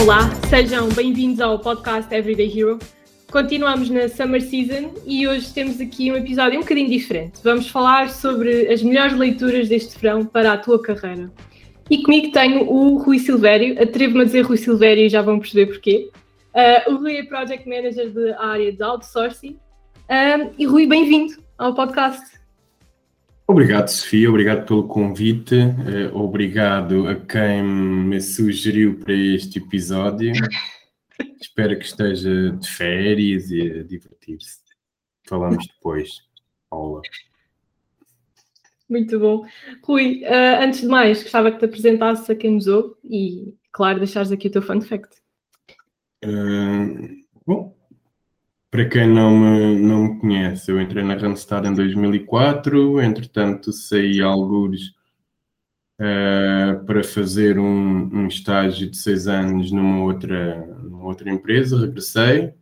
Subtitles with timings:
[0.00, 2.78] Olá, sejam bem-vindos ao podcast Everyday Hero.
[3.30, 7.40] Continuamos na Summer Season e hoje temos aqui um episódio um bocadinho diferente.
[7.42, 11.32] Vamos falar sobre as melhores leituras deste verão para a tua carreira.
[11.90, 15.66] E comigo tenho o Rui Silvério, atrevo-me a dizer Rui Silvério e já vão perceber
[15.66, 16.10] porquê.
[16.54, 19.58] Uh, o Rui é Project Manager da área de outsourcing.
[20.08, 22.35] Uh, e Rui, bem-vindo ao podcast.
[23.48, 30.32] Obrigado, Sofia, obrigado pelo convite, uh, obrigado a quem me sugeriu para este episódio.
[31.40, 34.58] Espero que esteja de férias e a divertir-se.
[35.28, 36.22] Falamos depois,
[36.72, 37.02] aula.
[38.88, 39.46] Muito bom.
[39.84, 44.00] Rui, uh, antes de mais, gostava que te apresentasses a quem nos ouve e, claro,
[44.00, 45.20] deixares aqui o teu fun fact.
[46.24, 47.14] Uh,
[47.46, 47.75] bom,
[48.70, 54.20] para quem não me, não me conhece, eu entrei na Randstad em 2004, entretanto saí
[54.20, 54.94] alguns
[56.00, 62.54] uh, para fazer um, um, estágio de seis anos numa outra, numa outra empresa, regressei.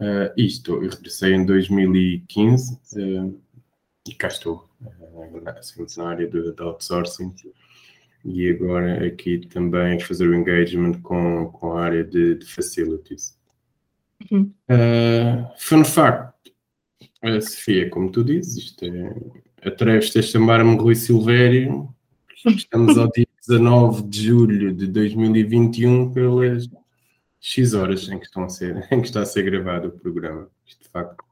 [0.00, 3.40] Uh, isto, eu regressei em 2015 uh,
[4.08, 7.34] e cá estou, uh, na área do, do outsourcing
[8.24, 13.36] e agora aqui também fazer o engagement com, com a área de, de facilities.
[14.30, 14.52] Uhum.
[14.70, 16.32] Uh, fun fact,
[17.40, 21.88] Sofia, como tu dizes, isto é, atreves-te a chamar-me Rui Silvério,
[22.46, 26.68] estamos ao dia 19 de julho de 2021 pelas
[27.40, 30.48] X horas em que, estão a ser, em que está a ser gravado o programa.
[30.66, 31.24] Isto, de facto,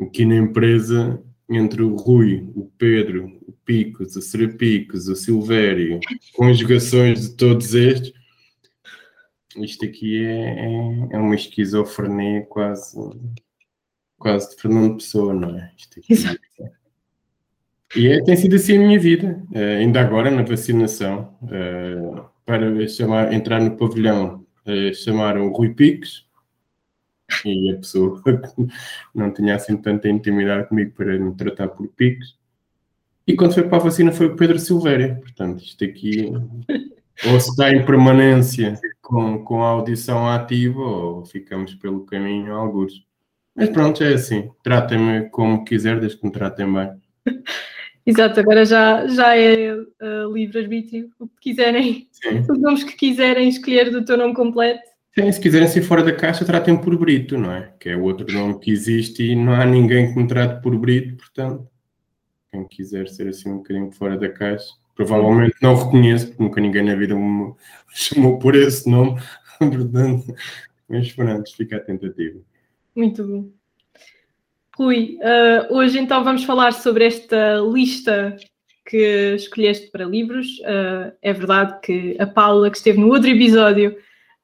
[0.00, 6.00] aqui na empresa, entre o Rui, o Pedro, o Picos, o Serapicos, o Silvério,
[6.34, 8.12] conjugações de todos estes,
[9.56, 12.98] isto aqui é, é, é uma esquizofrenia quase,
[14.18, 15.72] quase de Fernando Pessoa, não é?
[15.76, 16.14] Isto aqui,
[17.94, 22.88] e é, tem sido assim a minha vida, uh, ainda agora na vacinação, uh, para
[22.88, 26.26] chamar, entrar no pavilhão, uh, chamaram Rui Picos,
[27.44, 28.22] e a pessoa
[29.14, 32.38] não tinha assim tanta intimidade comigo para me tratar por Picos.
[33.26, 35.20] E quando foi para a vacina foi o Pedro Silvério.
[35.20, 36.32] Portanto, isto aqui
[37.26, 38.80] ou se está em permanência
[39.12, 43.06] com, com a audição ativa ou ficamos pelo caminho alguns.
[43.54, 44.50] Mas pronto, é assim.
[44.62, 46.92] Tratem-me como quiser, desde que me tratem bem.
[48.06, 51.10] Exato, agora já, já é uh, livre-arbítrio.
[51.20, 52.40] O que quiserem, Sim.
[52.50, 54.80] os nomes que quiserem escolher do teu nome completo.
[55.14, 57.70] Sim, se quiserem ser fora da caixa, tratem por Brito, não é?
[57.78, 60.74] Que é o outro nome que existe e não há ninguém que me trate por
[60.78, 61.68] Brito, portanto,
[62.50, 66.84] quem quiser ser assim um bocadinho fora da caixa, provavelmente não reconheço, porque nunca ninguém
[66.84, 67.54] na vida me
[67.88, 69.20] chamou por esse nome,
[69.58, 70.34] portanto,
[70.88, 72.40] mas pronto, fica a tentativa.
[72.94, 73.50] Muito bom.
[74.76, 78.36] Rui, uh, hoje então vamos falar sobre esta lista
[78.86, 80.46] que escolheste para livros.
[80.60, 83.96] Uh, é verdade que a Paula, que esteve no outro episódio,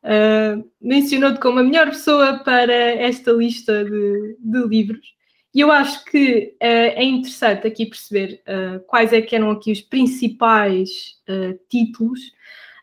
[0.04, 5.17] uh, mencionou-te como a melhor pessoa para esta lista de, de livros.
[5.54, 8.42] E eu acho que é interessante aqui perceber
[8.86, 11.16] quais é que eram aqui os principais
[11.68, 12.20] títulos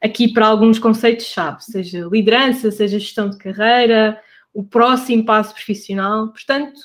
[0.02, 4.22] aqui para alguns conceitos-chave, seja liderança, seja gestão de carreira,
[4.54, 6.30] o próximo passo profissional.
[6.30, 6.80] Portanto,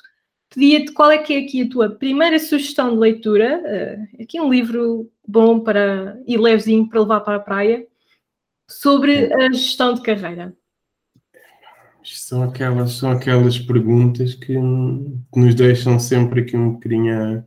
[0.49, 4.51] pedia-te qual é que é aqui a tua primeira sugestão de leitura, uh, aqui um
[4.51, 7.87] livro bom para e levezinho para levar para a praia,
[8.69, 10.57] sobre a gestão de carreira.
[12.05, 17.44] São aquelas, são aquelas perguntas que, que nos deixam sempre aqui um bocadinho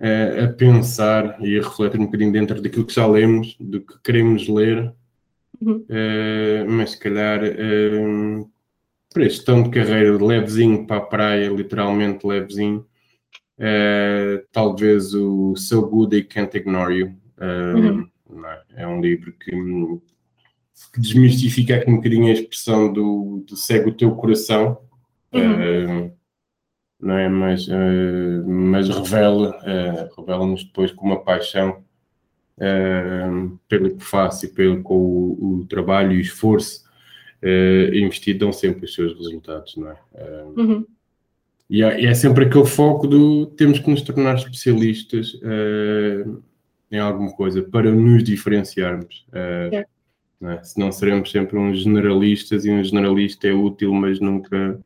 [0.00, 3.98] a, a, pensar e a refletir um bocadinho dentro daquilo que já lemos, do que
[4.02, 4.92] queremos ler,
[5.60, 5.84] uhum.
[5.88, 8.50] uh, mas se calhar uh,
[9.12, 12.86] para este tão de carreira levezinho para a praia, literalmente levezinho,
[13.58, 17.16] uh, talvez o So Good I Can't Ignore You.
[17.38, 18.46] Uh, uhum.
[18.46, 18.82] é?
[18.82, 18.86] é?
[18.86, 19.50] um livro que,
[20.96, 24.78] desmistifica aqui um bocadinho a expressão do, do segue o teu coração.
[25.32, 26.06] Uhum.
[26.06, 26.12] Uh,
[27.00, 27.28] não é?
[27.28, 31.82] Mas, uh, mas revela, uh, revela-nos depois com uma paixão
[33.68, 36.84] pelo que faço e pelo com o, o trabalho e o esforço
[37.94, 39.96] investido dão sempre os seus resultados, não é?
[40.12, 40.86] Uh, uhum.
[41.70, 45.40] e, é, e, é, sempre aquele foco do temos que nos tornar especialistas
[46.90, 49.24] em alguma coisa para nos diferenciarmos.
[49.32, 49.86] É.
[50.40, 50.62] Não é?
[50.62, 54.80] Senão seremos sempre uns generalistas e um generalista é útil, mas nunca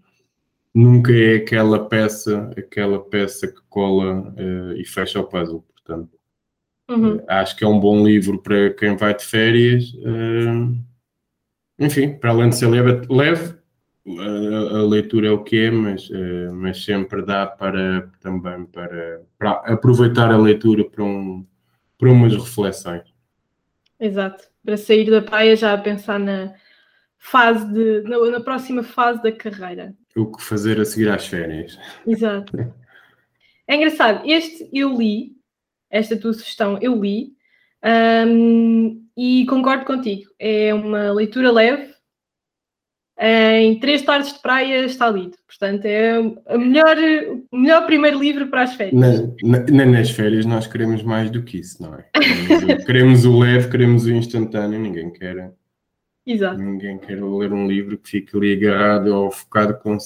[0.74, 4.34] nunca é aquela peça, aquela peça que cola
[4.76, 5.64] e fecha o puzzle.
[5.72, 6.10] Portanto,
[6.90, 7.22] uhum.
[7.28, 9.94] acho que é um bom livro para quem vai de férias.
[9.94, 10.76] Uh,
[11.78, 13.54] enfim, para além de ser leve, leve
[14.06, 19.22] a, a, leitura é o que é, mas, uh, mas sempre dá para também para,
[19.38, 21.46] para aproveitar a leitura para, um,
[21.98, 23.12] para umas reflexões.
[24.00, 24.53] Exato.
[24.64, 26.55] Para sair da praia já a pensar na
[27.19, 29.94] fase de, na, na próxima fase da carreira.
[30.16, 31.78] O que fazer a seguir às férias.
[32.06, 32.52] Exato.
[33.66, 35.38] É engraçado, este eu li,
[35.88, 37.32] esta tua sugestão eu li,
[38.26, 40.31] um, e concordo contigo.
[40.38, 41.94] É uma leitura leve.
[43.19, 45.37] Em três tardes de praia está lido.
[45.46, 46.16] Portanto, é
[46.46, 46.96] a melhor,
[47.50, 49.31] o melhor primeiro livro para as férias.
[49.43, 52.05] Na, na, nas férias nós queremos mais do que isso, não é?
[52.12, 55.52] Queremos, queremos o leve, queremos o instantâneo, ninguém quer.
[56.26, 56.58] Exato.
[56.58, 59.96] Ninguém quer ler um livro que fique ligado ou focado com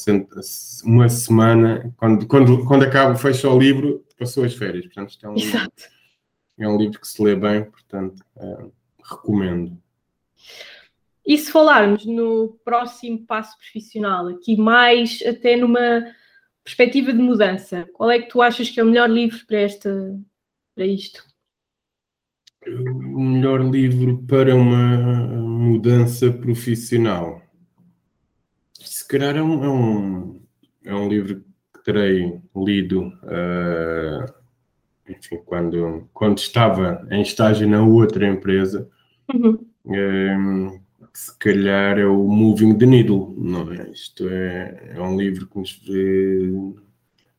[0.84, 1.94] uma semana.
[1.96, 4.84] Quando, quando, quando acaba, fecha o livro, passou as férias.
[4.84, 5.72] Portanto, é um Exato.
[5.76, 5.98] livro
[6.58, 8.64] é um livro que se lê bem, portanto, é,
[9.02, 9.80] recomendo.
[11.28, 16.06] E se falarmos no próximo passo profissional, aqui mais até numa
[16.64, 20.18] perspectiva de mudança, qual é que tu achas que é o melhor livro para, esta,
[20.74, 21.22] para isto?
[22.66, 24.96] O melhor livro para uma
[25.36, 27.42] mudança profissional?
[28.72, 30.42] Se calhar é um, é um,
[30.86, 34.32] é um livro que terei lido uh,
[35.06, 38.88] enfim, quando, quando estava em estágio na outra empresa,
[39.34, 39.58] uhum.
[41.14, 43.90] É, se calhar é o Moving the Needle, não é?
[43.90, 45.80] Isto é, é um livro que nos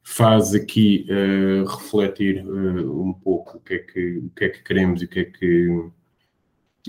[0.04, 4.64] faz aqui uh, refletir uh, um pouco o que, é que, o que é que
[4.64, 5.68] queremos e o que é que,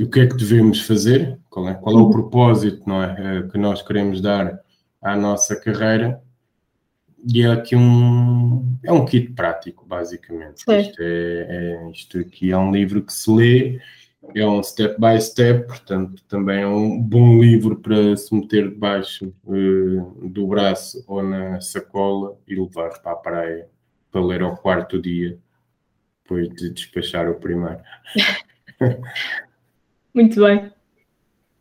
[0.00, 3.59] o que, é que devemos fazer, qual é, qual é o propósito não é, que
[3.59, 4.59] nós queremos dar
[5.03, 6.23] à nossa carreira
[7.27, 10.61] e é aqui um, é um kit prático, basicamente.
[10.61, 13.81] Isto, é, é, isto aqui é um livro que se lê,
[14.35, 19.32] é um step by step, portanto, também é um bom livro para se meter debaixo
[19.44, 23.69] uh, do braço ou na sacola e levar para a praia
[24.11, 25.38] para ler ao quarto dia,
[26.23, 27.81] depois de despachar o primeiro.
[30.15, 30.73] Muito bem.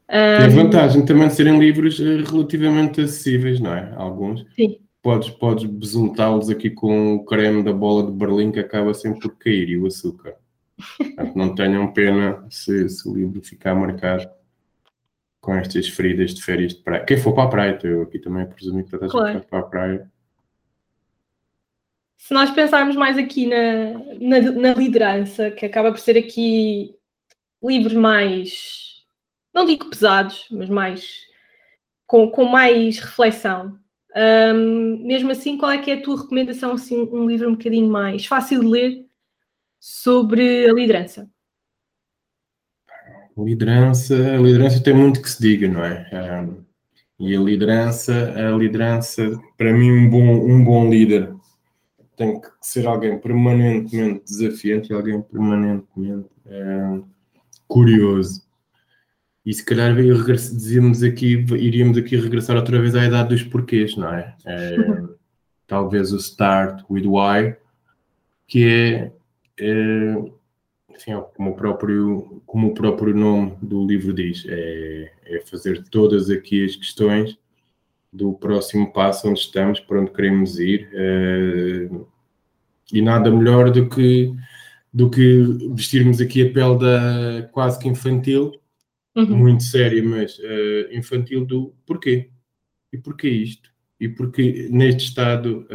[0.10, 0.46] Um...
[0.46, 3.94] a vantagem também de serem livros eh, relativamente acessíveis, não é?
[3.96, 4.44] Alguns.
[4.56, 9.22] Sim podes, podes besuntá-los aqui com o creme da bola de Berlim que acaba sempre
[9.22, 10.36] por cair e o açúcar.
[10.98, 14.30] Portanto, não tenham pena se, se o livro ficar marcado
[15.42, 17.06] com estas feridas de férias de praia.
[17.06, 19.34] Quem for para a praia, eu aqui também presumo que toda a claro.
[19.34, 20.12] gente para a praia.
[22.18, 26.94] Se nós pensarmos mais aqui na, na, na liderança, que acaba por ser aqui
[27.64, 29.06] livros mais,
[29.54, 31.28] não digo pesados, mas mais
[32.06, 33.80] com, com mais reflexão.
[34.16, 37.90] Um, mesmo assim, qual é que é a tua recomendação, assim, um livro um bocadinho
[37.90, 39.09] mais fácil de ler
[39.80, 41.30] sobre a liderança?
[43.38, 46.44] Liderança, a liderança tem muito que se diga, não é?
[46.44, 46.64] Um,
[47.20, 51.34] e a liderança, a liderança, para mim, um bom, um bom líder
[52.16, 57.06] tem que ser alguém permanentemente desafiante e alguém permanentemente um,
[57.66, 58.44] curioso.
[59.46, 64.14] E se calhar dizíamos aqui, iríamos aqui regressar outra vez à idade dos porquês, não
[64.14, 64.36] é?
[64.46, 64.76] é
[65.66, 67.56] talvez o Start with Why,
[68.48, 69.14] que é,
[69.60, 76.30] é como, o próprio, como o próprio nome do livro diz, é, é fazer todas
[76.30, 77.38] aqui as questões
[78.12, 80.90] do próximo passo onde estamos, para onde queremos ir.
[80.94, 81.90] É,
[82.92, 84.34] e nada melhor do que,
[84.92, 88.52] do que vestirmos aqui a pele da quase que infantil
[89.16, 89.38] uhum.
[89.38, 92.30] muito séria, mas uh, infantil do porquê.
[92.92, 93.70] E porquê isto?
[94.00, 95.68] E porquê neste estado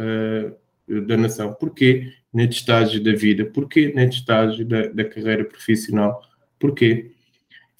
[0.87, 1.53] da nação?
[1.53, 3.45] Porquê neste estágio da vida?
[3.45, 6.21] Porquê neste estágio da, da carreira profissional?
[6.59, 7.11] Porquê?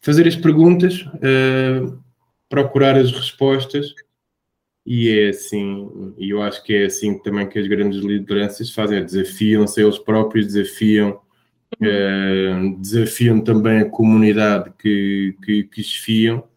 [0.02, 2.02] Fazer as perguntas, uh,
[2.50, 3.94] procurar as respostas
[4.86, 9.04] e é assim, e eu acho que é assim também que as grandes lideranças fazem,
[9.04, 11.20] desafiam-se eles próprios, desafiam
[11.82, 16.48] Uh, desafiam também a comunidade que, que, que esfiam.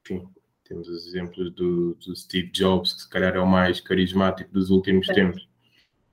[0.00, 0.26] Enfim,
[0.64, 4.70] temos os exemplos do, do, Steve Jobs, que se calhar é o mais carismático dos
[4.70, 5.14] últimos é.
[5.14, 5.46] tempos,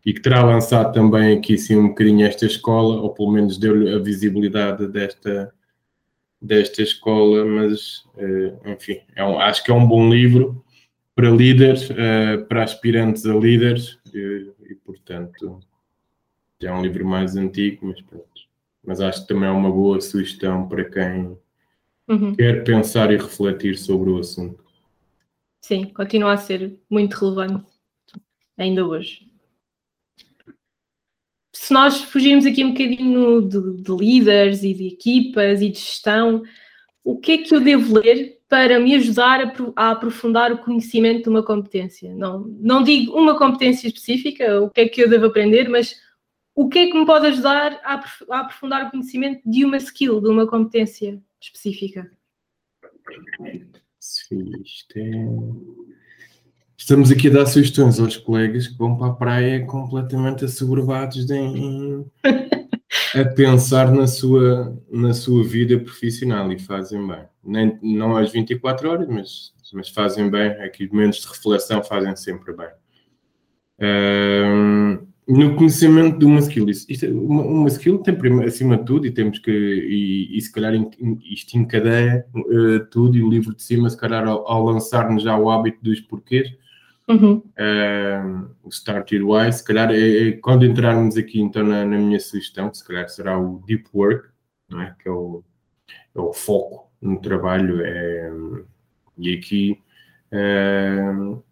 [0.06, 3.94] e que terá lançado também aqui sim um bocadinho esta escola, ou pelo menos deu-lhe
[3.94, 5.54] a visibilidade desta,
[6.42, 10.64] desta escola, mas uh, enfim, é um, acho que é um bom livro
[11.16, 15.62] para líderes, uh, para aspirantes a líderes, e, e portanto
[16.62, 18.28] já é um livro mais antigo, mas pronto.
[18.84, 21.38] Mas acho que também é uma boa sugestão para quem
[22.12, 22.36] uhum.
[22.36, 24.64] quer pensar e refletir sobre o assunto.
[25.64, 27.66] Sim, continua a ser muito relevante
[28.58, 29.32] ainda hoje.
[31.54, 36.44] Se nós fugirmos aqui um bocadinho de, de líderes e de equipas e de gestão,
[37.04, 41.30] o que é que eu devo ler para me ajudar a, aprofundar o conhecimento de
[41.30, 42.14] uma competência?
[42.16, 45.96] Não, não digo uma competência específica, o que é que eu devo aprender, mas
[46.56, 50.20] o que é que me pode ajudar a, a aprofundar o conhecimento de uma skill,
[50.20, 52.10] de uma competência específica?
[54.02, 55.12] Isto é...
[56.78, 62.10] Estamos aqui a dar sugestões aos colegas que vão para a praia completamente assoberbados em,
[63.14, 67.24] a pensar na sua, na sua vida profissional e fazem bem.
[67.44, 70.50] Nem, não às 24 horas, mas, mas fazem bem.
[70.64, 72.70] Aqui momentos de reflexão fazem sempre bem.
[73.80, 79.12] Um, no conhecimento de uma skill, isto, uma, uma, skill tem acima de tudo, e
[79.12, 80.74] temos que, e, e se calhar
[81.24, 85.38] isto encadeia uh, tudo, e o livro de cima, se calhar ao, ao lançar-nos já
[85.38, 86.52] o hábito dos porquês,
[87.08, 87.36] uhum.
[87.38, 92.20] uh, o Started Wise, se calhar é, é, quando entrarmos aqui então na, na, minha
[92.20, 94.28] sugestão, que se calhar será o Deep Work,
[94.70, 94.96] não é?
[95.00, 95.44] que é o,
[96.16, 98.32] é o foco no trabalho, é,
[99.18, 99.80] e aqui.
[100.34, 101.44] Uh,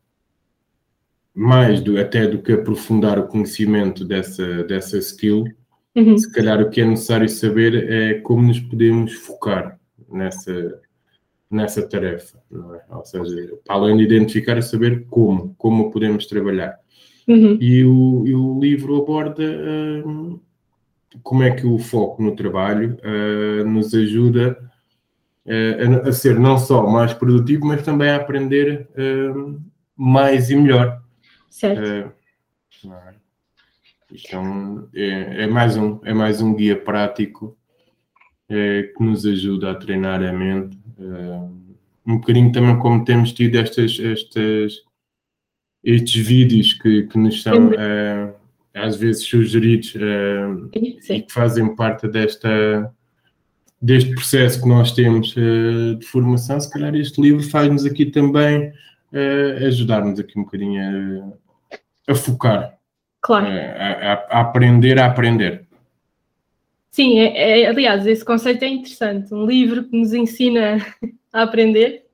[1.39, 5.45] mais do, até do que aprofundar o conhecimento dessa, dessa skill,
[5.95, 6.17] uhum.
[6.17, 9.79] se calhar o que é necessário saber é como nos podemos focar
[10.11, 10.81] nessa,
[11.49, 12.93] nessa tarefa, é?
[12.93, 16.77] Ou seja, para além de identificar, é saber como, como podemos trabalhar.
[17.25, 17.57] Uhum.
[17.61, 20.41] E, o, e, o, livro aborda uh,
[21.23, 24.59] como é que o foco no trabalho uh, nos ajuda
[25.45, 28.89] uh, a, a, ser não só mais produtivo, mas também a aprender
[29.95, 30.98] mais e melhor.
[31.49, 31.81] Certo.
[31.81, 32.11] É,
[34.11, 37.57] então, é, é, mais um, é mais um guia prático
[38.49, 40.77] é, que nos ajuda a treinar a mente.
[40.99, 41.49] É,
[42.05, 44.83] um bocadinho também como temos tido estas, estas,
[45.83, 48.33] estes vídeos que, que nos são é,
[48.73, 52.91] às vezes sugeridos é, e que fazem parte desta,
[53.79, 56.59] deste processo que nós temos é, de formação.
[56.59, 58.73] Se calhar este livro faz-nos aqui também
[59.65, 61.37] ajudar-nos aqui um bocadinho
[62.07, 62.77] a, a focar.
[63.21, 63.47] Claro.
[63.47, 65.67] A, a, aprender a aprender.
[66.91, 69.33] Sim, é, é, aliás, esse conceito é interessante.
[69.33, 70.77] Um livro que nos ensina
[71.33, 72.05] a aprender,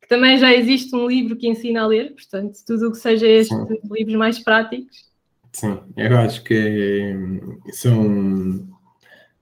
[0.00, 3.26] que também já existe um livro que ensina a ler, portanto, tudo o que seja
[3.26, 3.56] estes
[3.90, 5.10] livros mais práticos.
[5.52, 8.68] Sim, eu acho que é, são,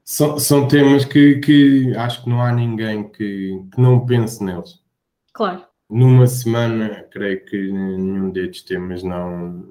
[0.04, 4.80] são, são temas que, que acho que não há ninguém que, que não pense neles.
[5.32, 9.68] Claro numa semana, creio que nenhum destes temas não,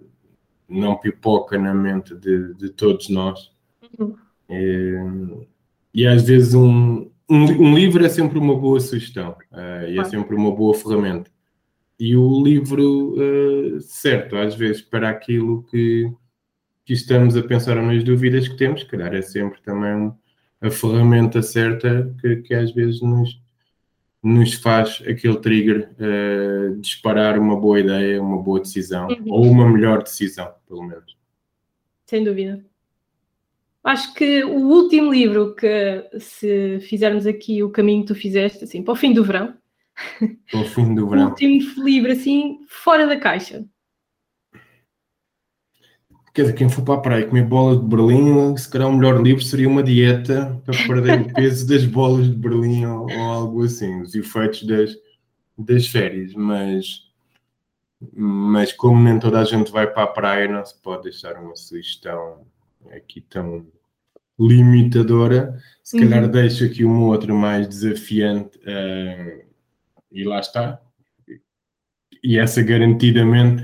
[0.67, 3.51] não pipoca na mente de, de todos nós.
[3.97, 4.15] Uhum.
[4.49, 5.03] É,
[5.93, 10.03] e às vezes um, um, um, livro é sempre uma boa sugestão uh, e é
[10.03, 11.31] sempre uma boa ferramenta.
[11.97, 16.11] E o livro uh, certo, às vezes, para aquilo que,
[16.85, 20.11] que estamos a pensar ou nas dúvidas que temos, calhar é sempre também
[20.61, 23.39] a ferramenta certa que, que às vezes nos,
[24.21, 29.23] nos faz aquele trigger uh, disparar uma boa ideia, uma boa decisão, uhum.
[29.27, 31.17] ou uma melhor decisão, pelo menos.
[32.05, 32.63] Sem dúvida.
[33.83, 38.83] Acho que o último livro que, se fizermos aqui o caminho que tu fizeste, assim,
[38.83, 39.53] para o fim do verão.
[40.51, 41.27] Para o fim do verão.
[41.27, 43.65] o último livro, assim, fora da caixa.
[46.39, 49.21] Quer dizer, quem for para a praia comer bolas de Berlim, se calhar o melhor
[49.21, 53.65] livro seria uma dieta para perder o peso das bolas de Berlim ou, ou, algo
[53.65, 54.97] assim, os efeitos das,
[55.57, 56.33] das férias.
[56.33, 57.11] Mas,
[58.15, 61.57] mas como nem toda a gente vai para a praia, não se pode deixar uma
[61.57, 62.45] sugestão
[62.89, 63.67] aqui tão
[64.39, 65.59] limitadora.
[65.83, 66.31] Se calhar uhum.
[66.31, 69.43] deixo aqui uma outra mais desafiante uh,
[70.09, 70.79] e lá está.
[72.23, 73.61] E essa garantidamente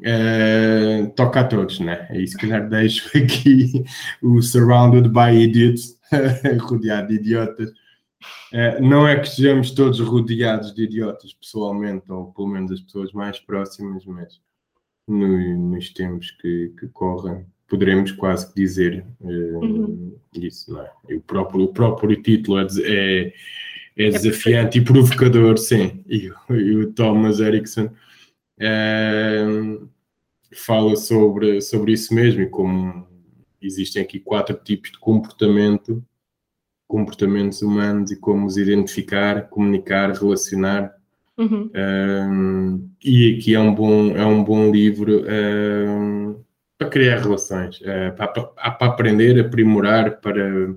[0.00, 2.08] Uh, toca a todos, né?
[2.12, 3.84] E se calhar deixo aqui
[4.22, 5.98] o Surrounded by Idiots,
[6.60, 7.70] rodeado de idiotas.
[8.52, 13.12] Uh, não é que estejamos todos rodeados de idiotas pessoalmente, ou pelo menos as pessoas
[13.12, 14.40] mais próximas, mas
[15.06, 20.16] no, nos tempos que, que, correm poderemos quase dizer uh, uhum.
[20.34, 20.90] isso, não é?
[21.16, 23.32] O próprio, o próprio título é, é,
[23.96, 26.02] é desafiante é e provocador, sim.
[26.08, 27.90] E, e o Thomas Erickson
[30.54, 33.06] fala sobre, sobre isso mesmo e como
[33.60, 36.02] existem aqui quatro tipos de comportamento,
[36.86, 40.94] comportamentos humanos e como os identificar, comunicar, relacionar.
[41.36, 41.70] Uhum.
[41.74, 46.42] Um, e aqui é um bom, é um bom livro um,
[46.76, 50.74] para criar relações, uh, para, para, aprender, aprimorar, para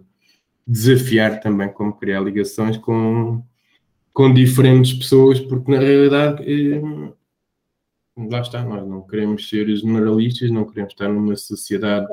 [0.68, 3.44] desafiar também como criar ligações com,
[4.14, 6.44] com diferentes pessoas, porque na realidade
[8.30, 12.08] lá está, nós não queremos ser generalistas, não queremos estar numa sociedade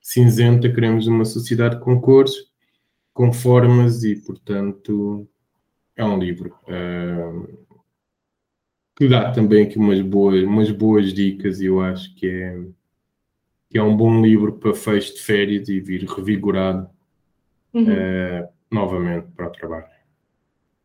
[0.00, 2.34] cinzenta, queremos uma sociedade com cores,
[3.12, 5.26] com formas e, portanto,
[5.96, 7.66] é um livro uh,
[8.96, 12.60] que dá também aqui umas boas, umas boas dicas e eu acho que é,
[13.70, 16.88] que é um bom livro para fecho de férias e vir revigorado
[17.72, 17.84] uhum.
[17.84, 19.94] uh, novamente para o trabalho.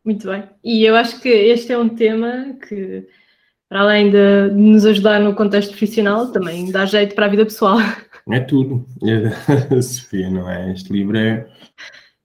[0.04, 0.48] Muito bem.
[0.64, 3.06] E eu acho que este é um tema que,
[3.70, 7.78] para além de nos ajudar no contexto profissional, também dá jeito para a vida pessoal.
[8.28, 8.84] É tudo,
[9.80, 10.72] Sofia, não é?
[10.72, 11.48] Este livro é,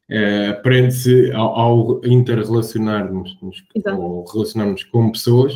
[0.09, 3.37] é aprende-se ao, ao interrelacionarmos
[3.95, 5.53] ou relacionarmos com pessoas.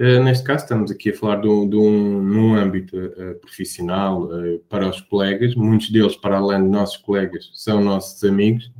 [0.00, 4.22] Uh, neste caso, estamos aqui a falar de um, de um num âmbito uh, profissional
[4.22, 5.56] uh, para os colegas.
[5.56, 8.72] Muitos deles, para além de nossos colegas, são nossos amigos.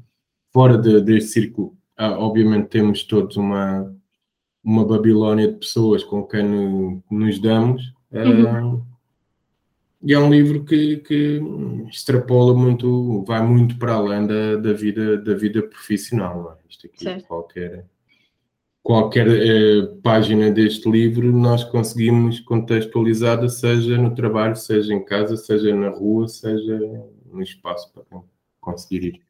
[0.53, 3.95] Fora de, deste círculo, ah, obviamente, temos todos uma,
[4.63, 7.93] uma Babilónia de pessoas com quem no, nos damos.
[8.13, 8.83] Uhum.
[10.03, 11.41] E é um livro que, que
[11.91, 16.59] extrapola muito, vai muito para além da, da, vida, da vida profissional.
[16.59, 16.71] É?
[16.71, 17.27] Isto aqui, certo.
[17.27, 17.85] qualquer,
[18.83, 25.75] qualquer eh, página deste livro, nós conseguimos contextualizada, seja no trabalho, seja em casa, seja
[25.75, 26.79] na rua, seja
[27.31, 28.23] no espaço para
[28.59, 29.21] conseguir ir.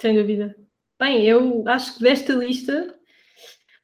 [0.00, 0.56] Sem dúvida.
[1.00, 2.94] Bem, eu acho que desta lista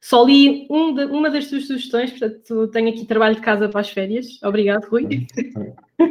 [0.07, 3.81] só li um de, uma das tuas sugestões, portanto tenho aqui trabalho de casa para
[3.81, 4.41] as férias.
[4.41, 5.27] Obrigado, Rui.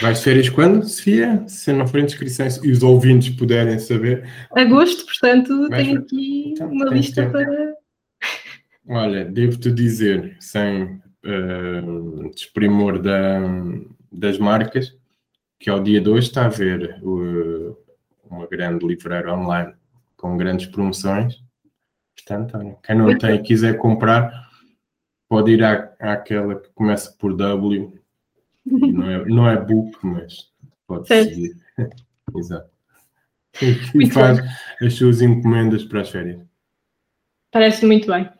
[0.00, 1.42] Vais de férias quando, Sofia?
[1.48, 4.24] Se não for inscrições e os ouvintes puderem saber.
[4.54, 7.74] Agosto, portanto, Vais tenho aqui então, uma lista para.
[8.86, 13.40] Olha, devo-te dizer, sem uh, desprimor da,
[14.12, 14.96] das marcas,
[15.58, 17.76] que ao dia de hoje está a haver uh,
[18.30, 19.72] uma grande livreira online
[20.16, 21.42] com grandes promoções
[22.26, 24.48] Portanto, quem não tem e quiser comprar,
[25.28, 27.92] pode ir à, àquela que começa por W.
[28.66, 30.50] Não é, não é book, mas
[30.86, 31.30] pode certo.
[31.30, 31.56] seguir.
[32.36, 32.70] Exato.
[33.94, 34.38] E faz
[34.80, 36.40] as suas encomendas para as férias.
[37.50, 38.30] Parece muito bem.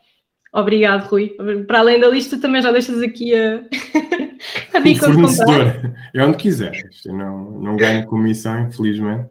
[0.53, 1.35] Obrigado, Rui.
[1.65, 3.61] Para além da lista, também já deixas aqui a,
[4.77, 6.17] a dica de.
[6.17, 6.89] É onde quiser.
[7.05, 9.29] Não, não ganho comissão, infelizmente.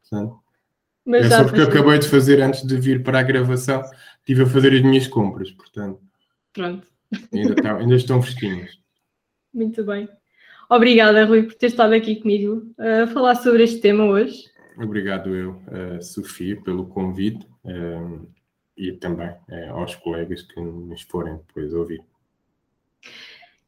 [0.00, 0.38] Portanto,
[1.06, 3.82] mas é só porque eu acabei de fazer antes de vir para a gravação,
[4.18, 6.00] estive a fazer as minhas compras, portanto.
[6.52, 6.86] Pronto.
[7.32, 8.76] Ainda, tá, ainda estão fresquinhas.
[9.54, 10.08] Muito bem.
[10.68, 14.44] Obrigada, Rui, por ter estado aqui comigo a falar sobre este tema hoje.
[14.76, 18.28] Obrigado eu, uh, Sofia, pelo convite uh,
[18.76, 19.30] e também
[19.70, 22.02] aos colegas que nos forem depois ouvir.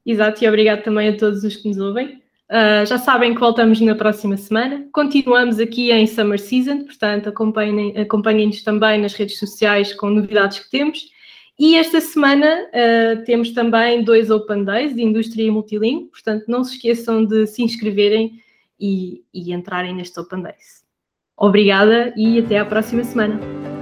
[0.04, 2.20] Exato, e obrigado também a todos os que nos ouvem.
[2.50, 4.86] Uh, já sabem que voltamos na próxima semana.
[4.92, 10.70] Continuamos aqui em Summer Season, portanto, acompanhem-nos acompanhem também nas redes sociais com novidades que
[10.70, 11.10] temos.
[11.58, 16.64] E esta semana uh, temos também dois Open Days de Indústria e Multilingue, portanto, não
[16.64, 18.40] se esqueçam de se inscreverem
[18.80, 20.84] e, e entrarem neste Open Days.
[21.36, 23.77] Obrigada e até à próxima semana.